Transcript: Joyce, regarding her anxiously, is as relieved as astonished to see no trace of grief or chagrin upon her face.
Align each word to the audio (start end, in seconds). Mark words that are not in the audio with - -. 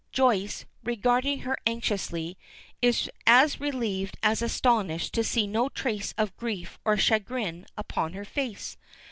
Joyce, 0.11 0.65
regarding 0.83 1.41
her 1.41 1.59
anxiously, 1.67 2.35
is 2.81 3.07
as 3.27 3.59
relieved 3.59 4.17
as 4.23 4.41
astonished 4.41 5.13
to 5.13 5.23
see 5.23 5.45
no 5.45 5.69
trace 5.69 6.15
of 6.17 6.35
grief 6.37 6.79
or 6.83 6.97
chagrin 6.97 7.67
upon 7.77 8.13
her 8.13 8.25
face. 8.25 8.77